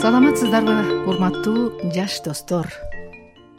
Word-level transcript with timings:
саламатсыздарбы 0.00 1.04
урматтуу 1.04 1.92
жаш 1.92 2.22
достор. 2.24 2.66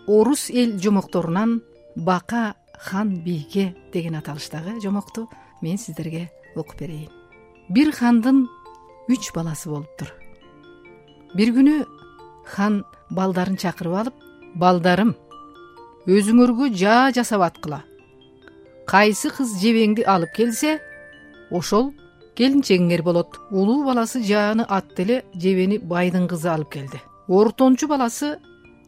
Орус 0.07 0.49
эл 0.49 0.79
жомокторунан 0.79 1.61
бака 1.95 2.55
хан 2.73 3.21
бийге 3.23 3.75
деген 3.93 4.15
аталыштагы 4.15 4.81
жомокту 4.81 5.29
мен 5.61 5.77
сиздерге 5.77 6.31
окуп 6.55 6.79
берейин. 6.79 7.11
Бир 7.69 7.91
хандын 7.91 8.47
үч 9.07 9.29
баласы 9.35 9.69
болуптур 9.69 10.09
бир 11.35 11.53
күнү 11.53 11.85
хан 12.45 12.81
балдарын 13.11 13.59
чакырып 13.61 13.93
алып 14.01 14.25
балдарым 14.55 15.13
өзүңөргө 16.09 16.73
жаа 16.73 17.11
жасап 17.13 17.45
аткыла. 17.45 17.83
Кайсы 18.87 19.29
кыз 19.29 19.59
жебеңди 19.61 20.03
алып 20.09 20.33
келсе 20.35 20.79
ошол 21.51 21.93
келинчегиңер 22.37 23.03
болот. 23.03 23.37
Улуу 23.51 23.83
баласы 23.85 24.21
жааны 24.23 24.65
атты 24.67 25.03
эле 25.03 25.17
жебени 25.35 25.77
байдын 25.77 26.27
кызы 26.27 26.49
алып 26.49 26.71
келди. 26.71 27.01
Ортончу 27.27 27.87
баласы 27.87 28.37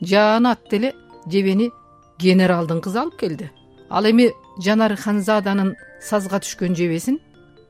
жааны 0.01 0.51
атты 0.51 0.77
эле 0.77 0.93
жебени 1.27 1.71
генералдын 2.19 2.81
кызы 2.81 2.99
алып 2.99 3.19
келди. 3.19 3.51
Ал 3.89 4.05
эми 4.09 4.31
жанар 4.63 4.95
ханзаданын 4.95 5.75
сазга 6.01 6.39
түшкөн 6.39 6.75
жебесин 6.75 7.19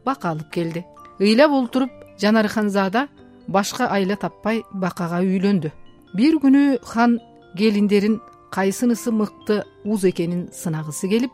бака 0.05 0.31
алып 0.31 0.51
келди. 0.51 0.85
Ыйлап 1.19 1.51
олтуруп 1.51 1.91
жанар 2.21 2.47
ханзада 2.47 3.07
башка 3.47 3.87
айла 3.87 4.15
таппай 4.15 4.63
бакага 4.73 5.21
үйлөндү. 5.23 5.71
Бир 6.13 6.37
күнү 6.39 6.79
хан 6.85 7.19
келиндерин 7.57 8.19
кайсынысы 8.51 9.11
мыкты 9.11 9.63
уз 9.83 10.05
экенин 10.05 10.49
сынагысы 10.53 11.09
келип 11.09 11.31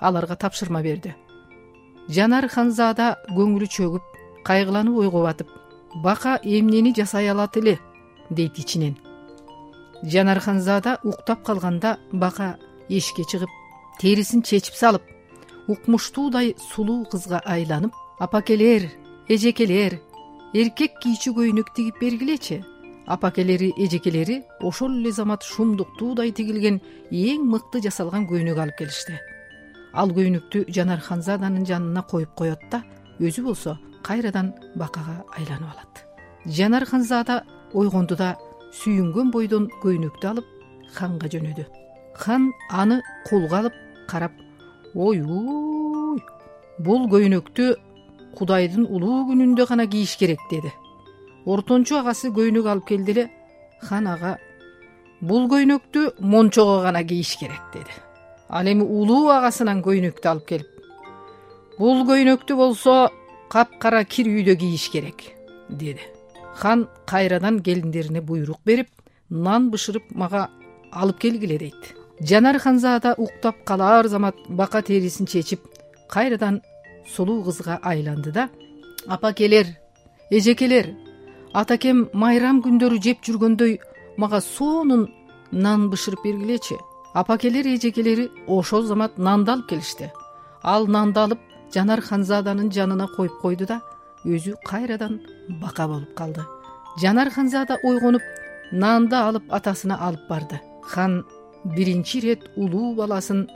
аларга 0.00 0.36
тапшырма 0.36 0.82
берди 0.82 1.14
жанар 2.08 2.48
ханзада 2.48 3.16
көңүлү 3.30 3.68
чөгүп 3.70 4.02
кайгыланып 4.44 4.98
ойго 5.04 5.22
батып 5.22 5.48
бака 6.02 6.38
эмнени 6.42 6.94
жасай 6.94 7.28
алат 7.30 7.56
эле? 7.56 7.78
дейт 8.30 8.58
ичинен. 8.58 8.96
Жанар 10.02 10.40
ханзада 10.40 10.98
уктап 11.04 11.44
калганда 11.44 11.98
бака 12.12 12.56
эшикке 12.88 13.24
чыгып 13.24 13.50
терисин 14.00 14.42
чечип 14.42 14.74
салып 14.74 15.02
укмуштуудай 15.68 16.56
сулуу 16.58 17.04
кызга 17.04 17.40
айланып 17.44 17.92
апакелер 18.18 18.88
эжекелер 19.28 20.00
эркек 20.54 20.98
кийчү 21.02 21.34
көйнөк 21.38 21.70
тигип 21.76 22.00
бергилечи 22.00 22.64
апакелери 23.06 23.72
эжекелери 23.76 24.42
ошол 24.60 24.98
эле 24.98 25.12
замат 25.12 25.42
шумдуктуудай 25.42 26.32
тигилген 26.32 26.80
эң 27.10 27.46
мыкты 27.52 27.82
жасалган 27.86 28.26
көйнөк 28.26 28.58
алып 28.58 28.78
келишти 28.82 29.20
ал 29.92 30.12
көйнөктү 30.16 30.64
жанар 30.72 31.00
ханзаданын 31.00 31.66
жанына 31.68 32.02
коюп 32.08 32.34
коет 32.36 32.60
да 32.70 32.82
өзү 33.20 33.44
болсо 33.44 33.76
кайрадан 34.02 34.52
бакага 34.76 35.22
айланып 35.36 35.70
алат. 35.72 36.04
Жанар 36.46 36.84
ханзада 36.84 37.42
ойгонду 37.72 38.16
да 38.16 38.36
сүйүнгөн 38.80 39.30
бойдон 39.32 39.68
көйнөктү 39.82 40.28
алып 40.28 40.46
ханга 40.94 41.28
жөнөдү. 41.28 41.66
Хан 42.14 42.52
аны 42.70 43.02
колго 43.28 43.56
алып 43.56 43.74
карап 44.08 44.32
ойбуй 44.94 46.22
бул 46.78 47.08
көйнөктү 47.12 47.74
кудайдын 48.36 48.86
улуу 48.88 49.26
күнүндө 49.30 49.68
гана 49.68 49.86
кийиш 49.86 50.16
керек 50.16 50.40
деди. 50.50 50.72
Ортончу 51.44 51.98
агасы 52.00 52.32
көйнөк 52.32 52.68
алып 52.68 52.88
келди 52.88 53.12
эле 53.12 53.28
хан 53.82 54.06
ага 54.06 54.38
бул 55.20 55.48
көйнөктү 55.52 56.14
мончого 56.20 56.80
гана 56.82 57.04
кийиш 57.04 57.36
керек 57.36 57.60
деди 57.74 58.11
ал 58.52 58.66
эми 58.68 58.84
улуу 58.84 59.30
агасынан 59.32 59.82
көйнөктү 59.82 60.28
алып 60.28 60.46
келип 60.46 60.72
бул 61.78 62.04
көйнөктү 62.08 62.56
болсо 62.56 62.96
капкара 63.52 64.04
кир 64.04 64.28
үйдө 64.28 64.56
кийиш 64.56 64.88
керек 64.92 65.24
деди. 65.68 66.00
Хан 66.54 66.88
кайрадан 67.06 67.62
келиндерине 67.62 68.20
буйрук 68.20 68.60
берип 68.64 68.88
нан 69.30 69.70
бышырып 69.72 70.12
мага 70.14 70.48
алып 70.92 71.18
келгиле 71.18 71.58
дейт. 71.58 71.94
Жанар 72.20 72.58
ханзада 72.58 73.14
уктап 73.18 73.64
калаар 73.64 74.06
замат 74.06 74.36
бака 74.48 74.82
терисин 74.82 75.26
чечип 75.26 75.60
кайрадан 76.08 76.60
сулуу 77.16 77.42
кызга 77.44 77.78
айланды 77.82 78.32
да 78.32 78.48
апакелер 79.06 79.66
эжекелер 80.30 80.94
атакем 81.52 82.08
майрам 82.12 82.62
күндөрү 82.62 83.00
жеп 83.02 83.24
жүргөндөй 83.26 83.80
мага 84.16 84.40
сонун 84.40 85.08
нан 85.50 85.88
бышырып 85.90 86.22
бергилечи 86.24 86.76
апакелер 87.14 87.66
эжекелери 87.66 88.30
ошол 88.46 88.82
замат 88.82 89.18
нанды 89.18 89.52
алып 89.52 89.68
келишти. 89.68 90.10
Ал 90.62 90.86
нанды 90.86 91.20
алып 91.20 91.40
жанар 91.74 92.00
ханзаданын 92.00 92.70
жанына 92.72 93.08
коюп 93.16 93.40
койду 93.42 93.66
да 93.66 93.80
өзү 94.24 94.56
кайрадан 94.64 95.20
бака 95.60 95.88
болуп 95.88 96.14
калды. 96.14 96.44
Жанар 97.00 97.30
ханзада 97.30 97.78
ойгонуп 97.84 98.22
нанды 98.72 99.16
алып 99.16 99.52
атасына 99.52 99.98
алып 100.00 100.28
барды. 100.28 100.60
Хан 100.82 101.24
биринчи 101.64 102.18
ирет 102.18 102.50
улуу 102.56 102.94
баласын 102.94 103.48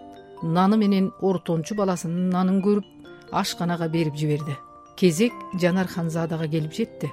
наны 0.43 0.77
менен 0.77 1.13
ортончу 1.21 1.75
баласынын 1.75 2.29
нанын 2.31 2.63
көрүп 2.63 2.85
ашканага 3.33 3.89
берип 3.89 4.17
жиберди. 4.17 4.57
Кезек 4.97 5.33
жанар 5.61 5.87
ханзадага 5.87 6.49
келип 6.49 6.73
жетти. 6.73 7.11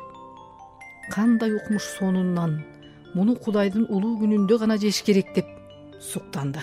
Кандай 1.11 1.55
укмуш 1.55 1.83
сонун 1.97 2.33
нан 2.33 2.63
муну 3.13 3.35
кудайдын 3.35 3.85
улуу 3.89 4.17
күнүндө 4.21 4.59
гана 4.59 4.77
жеш 4.77 5.01
керек 5.03 5.33
деп 5.35 5.45
суктанды. 6.01 6.59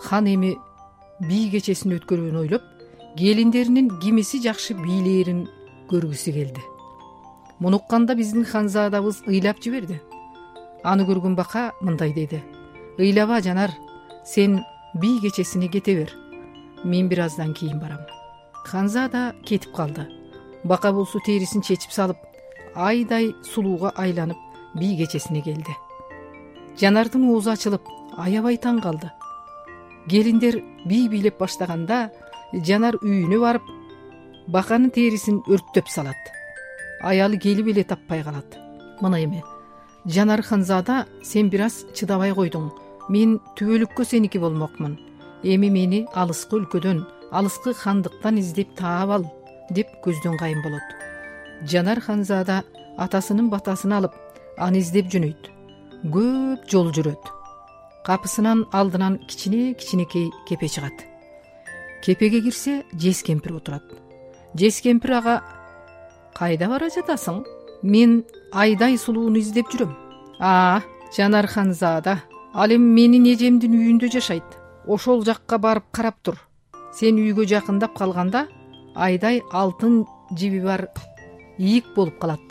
Хан 0.00 0.26
эми 0.26 0.56
бий 1.20 1.50
кечесин 1.50 1.96
өткөрүүнү 1.98 2.40
ойлоп 2.44 2.62
келиндеринин 3.18 3.90
кимиси 4.00 4.40
жакшы 4.42 4.74
бийлээрин 4.74 5.46
көргүсү 5.90 6.32
келди. 6.32 6.64
Муну 7.58 7.78
укканда 7.78 8.14
биздин 8.14 8.44
ханзадабыз 8.44 9.22
ыйлап 9.26 9.62
жиберди. 9.62 10.00
Аны 10.82 11.06
көргөн 11.08 11.36
бака 11.36 11.72
мындай 11.80 12.12
деди 12.12 12.42
ыйлаба 12.98 13.40
жанар 13.40 13.70
сен 14.24 14.62
бий 14.94 15.20
кечесине 15.20 15.68
кете 15.68 15.94
бер. 15.96 16.12
Мен 16.84 17.08
бир 17.08 17.20
аздан 17.20 17.54
кийин 17.54 17.80
барам 17.80 18.00
ханзада 18.64 19.34
кетип 19.44 19.72
калды. 19.72 20.06
Бака 20.64 20.92
болсо 20.92 21.18
терисин 21.24 21.62
чечип 21.62 21.92
салып 21.92 22.16
айдай 22.74 23.34
сулууга 23.44 23.92
айланып 23.96 24.36
бий 24.74 24.96
кечесине 24.96 25.42
келди. 25.42 25.76
Жанардын 26.80 27.28
оозу 27.30 27.50
ачылып 27.50 27.82
аябай 28.18 28.58
таң 28.58 28.80
калды. 28.82 29.10
Келиндер 30.08 30.60
бий 30.86 31.08
бийлеп 31.08 31.38
баштаганда 31.40 32.10
жанар 32.52 32.98
үйүнө 33.00 33.40
барып 33.40 33.70
баканын 34.48 34.92
терисин 34.94 35.40
өрттөп 35.48 35.88
салат. 35.88 36.30
Аялы 37.02 37.38
келип 37.38 37.68
эле 37.72 37.84
таппай 37.84 38.22
калат. 38.22 38.58
Мына 39.00 39.22
эми 39.24 39.42
жанар 40.06 40.42
ханзада 40.42 41.06
сен 41.22 41.48
бир 41.50 41.66
аз 41.66 41.84
чыдабай 41.94 42.34
койдуң. 42.34 42.70
Мен 43.08 43.40
түбөлүккө 43.56 44.04
сеники 44.04 44.38
болмокмун. 44.38 44.98
Эми 45.42 45.70
мени 45.70 46.06
алыскы 46.14 46.60
өлкөдөн 46.60 47.04
алыскы 47.32 47.74
хандыктан 47.74 48.38
издеп 48.40 48.74
таап 48.76 49.10
ал 49.10 49.24
деп 49.70 49.88
көздөн 50.04 50.38
кайын 50.38 50.62
болот. 50.62 50.84
Жанар 51.64 52.00
ханзада 52.00 52.62
атасынын 52.98 53.50
батасын 53.50 53.92
алып 53.92 54.12
аны 54.58 54.84
издеп 54.84 55.08
жөнөйт. 55.12 55.50
Көп 56.04 56.68
жол 56.68 56.92
жүрөт 56.92 57.32
капысынын 58.04 58.66
алдынан 58.72 59.18
кичине 59.28 59.74
кичинекей 59.74 60.30
кепе 60.46 60.68
чыгат. 60.68 61.04
Кепеге 62.04 62.40
кирсе 62.42 62.84
жез 62.92 63.22
кемпир 63.22 63.56
отурат. 63.56 63.84
Жез 64.54 64.80
кемпир 64.80 65.12
ага 65.18 65.42
кайда 66.36 66.68
бара 66.68 66.90
жатасың? 66.92 67.44
Мен 67.82 68.24
айдай 68.52 68.98
сулууну 68.98 69.38
издеп 69.38 69.72
жүрөм 69.72 69.94
а 70.38 70.82
жанар 71.16 71.46
ханзада 71.46 72.22
ал 72.52 72.70
эми 72.70 72.92
менин 72.94 73.26
эжемдин 73.32 73.72
үйүндө 73.72 74.10
жашайт. 74.12 74.44
Ошол 74.86 75.24
жакка 75.24 75.58
барып 75.58 75.84
карап 75.90 76.20
тур. 76.22 76.36
Сен 76.92 77.16
үйгө 77.16 77.46
жакындап 77.48 77.96
калганда 77.96 78.46
айдай 78.94 79.42
алтын 79.50 80.04
жиби 80.36 80.60
бар 80.60 80.88
ийик 81.58 81.94
болуп 81.96 82.18
калат. 82.18 82.44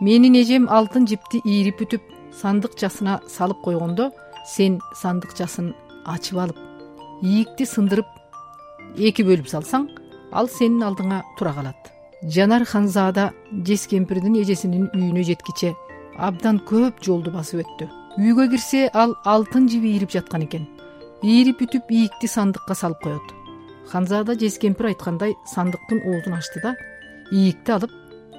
Менин 0.00 0.34
эжем 0.34 0.68
алтын 0.68 1.06
жипти 1.06 1.40
ийрип 1.44 1.80
бүтүп 1.80 2.02
сандыкчасына 2.40 3.20
салып 3.28 3.62
койгондо 3.64 4.10
сен 4.46 4.80
сандыкчасын 5.02 5.72
ачып 6.06 6.38
алып 6.38 6.58
ийикти 7.22 7.66
сындырып 7.68 8.06
эки 8.96 9.24
бөлүп 9.26 9.48
салсаң 9.50 9.86
ал 10.32 10.48
сенин 10.48 10.84
алдыңа 10.86 11.22
тура 11.38 11.52
калат. 11.54 11.90
Жанар 12.22 12.64
ханзада 12.64 13.30
жез 13.66 13.86
кемпирдин 13.90 14.36
эжесинин 14.40 14.88
үйүнө 14.94 15.24
жеткиче 15.28 15.74
абдан 16.18 16.60
көп 16.68 17.00
жолду 17.04 17.32
басып 17.32 17.64
өттү. 17.64 17.88
Үйгө 18.20 18.48
кирсе 18.52 18.88
ал 18.92 19.14
алтын 19.24 19.68
жиби 19.68 19.94
ийрип 19.94 20.12
жаткан 20.16 20.44
экен. 20.44 20.66
Ийрип 21.22 21.60
бүтүп 21.62 21.90
ийикти 21.90 22.28
сандыкка 22.28 22.74
салып 22.74 23.00
коет. 23.04 23.32
Ханзада 23.90 24.36
жез 24.38 24.58
кемпир 24.58 24.90
айткандай 24.90 25.34
сандыктын 25.54 26.02
оозун 26.06 26.36
ачты 26.36 26.62
да 26.62 26.74
ийикти 27.30 27.72
алып 27.72 27.92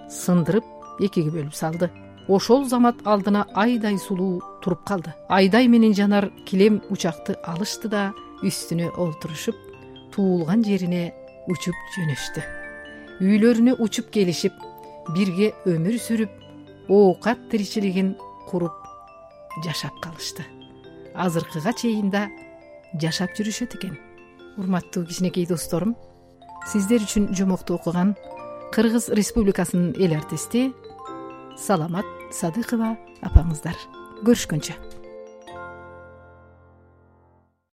сындырып 0.10 0.66
экиге 1.00 1.32
бөлүп 1.32 1.56
салды. 1.56 1.90
Ошол 2.28 2.66
замат 2.70 3.02
алдына 3.06 3.48
айдай 3.56 3.98
сулуу 3.98 4.42
туруп 4.64 4.84
калды. 4.86 5.14
Айдай 5.30 5.68
менен 5.68 5.94
жанар 5.94 6.30
килем 6.46 6.82
учакты 6.90 7.36
алышты 7.44 7.90
да 7.90 8.12
үстүнө 8.42 8.92
олтурушуп 8.98 9.56
туулган 10.14 10.64
жерине 10.66 11.12
учуп 11.52 11.76
жөнөштү. 11.96 12.44
Үйлөрүнө 13.22 13.78
учуп 13.82 14.12
келишип 14.14 14.54
бирге 15.16 15.52
өмүр 15.70 15.98
сүрүп 16.02 16.90
оокат 16.90 17.50
тиричилигин 17.52 18.16
куруп 18.50 18.78
жашап 19.66 19.98
калышты. 20.04 20.46
Азыркыга 21.14 21.74
чейин 21.74 22.10
да 22.10 22.28
жашап 23.02 23.36
жүрүшөт 23.38 23.76
экен. 23.78 23.98
Урматтуу 24.58 25.06
кичинекей 25.06 25.46
досторум 25.48 25.96
сиздер 26.68 27.02
үчүн 27.06 27.32
жомокту 27.36 27.76
окуган 27.78 28.16
кыргыз 28.76 29.10
республикасынын 29.16 29.96
эл 29.98 30.18
артисти 30.18 30.70
саламат 31.58 32.06
садыкова 32.36 32.96
апаңыздар 33.22 33.78
көрүшкөнчө 34.26 34.74